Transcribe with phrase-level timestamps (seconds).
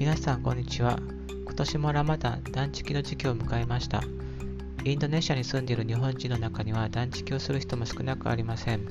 [0.00, 0.98] 皆さんこんにちは。
[1.44, 4.02] 今年もラマダン断食の時期を迎えました。
[4.82, 8.88] インドネシアに住んでいる日本人の中には断食をする人も少なくありません。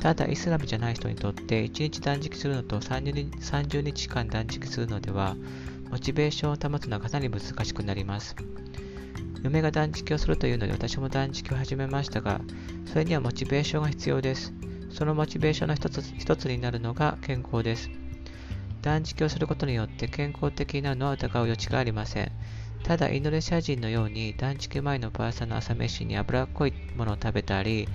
[0.00, 5.36] ただ、イスラムじゃない人にとって1日断食するのと30日間断食するのでは、
[5.92, 8.34] モチベーションを保つのはかなり難しくなります。
[9.44, 12.40] 嫁が断食をするというので私も断食を始めましたが、
[12.86, 14.52] それにはモチベーションが必要です。
[14.90, 17.88] そのモチベーションの一つ一つになるのが健康です。
[18.84, 22.30] 断食をすることによって健康的になるのは疑う余地がありません。
[22.82, 27.88] ただ、インドネシア人のように断食前のパーサの朝飯に脂っこいものを食べたり、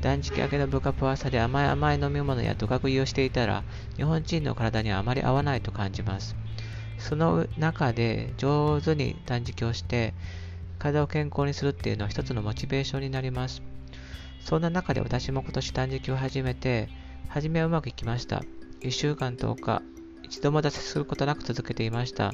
[0.00, 3.64] 断食明けの部下パワーサで甘い甘い飲み物やドカ食いをしていたら、
[3.96, 6.36] 日本人の体にはあまり合わないと感じます。
[6.96, 10.14] その中で上手に断食をして、
[10.78, 13.62] 体を健康にするっていうのは一つのモチベーションになります。
[14.38, 16.88] そんな中で私も今年断食を始めて、
[17.26, 18.44] 初めはうまくいきました。
[18.80, 19.82] 1週間10日、
[20.30, 22.32] 一度も脱することなく続けていました。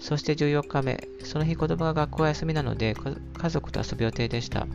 [0.00, 2.94] そして14日目、その日子供が学校は休みなので、
[3.36, 4.66] 家族と遊ぶ予定でした。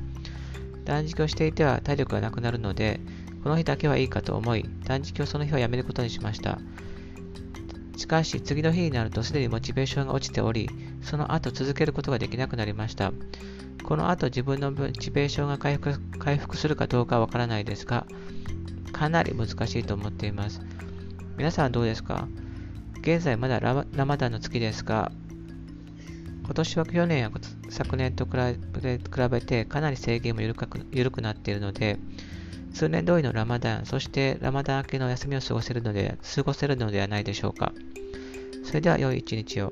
[0.86, 3.00] 断食をしていては体力がなくなるので、
[3.44, 6.60] この日だけはいいかと思い、断食をその日はやめることにしました。
[7.98, 10.70] しかし、次の日になるとすでにモチベーションが落ちており、
[11.02, 13.12] その後続けることができなくなりました。
[13.84, 18.06] この後自分のモチベーションが回復回復するかどうかわからないですが、
[18.92, 20.62] かなり難しいと思っています。
[21.36, 22.28] 皆さんはどうですか？
[23.02, 25.12] 現在まだラマダンの月ですが、
[26.44, 27.32] 今年は去年や
[27.70, 28.32] 昨年と比
[29.30, 31.98] べてかなり制限も緩く緩くなっているので、
[32.74, 37.72] 数年通りのラマダン、そしてラマダン明けの休みを過ごせるので過ごせるのではないでしょうか。
[38.64, 39.72] それでは良い一日を。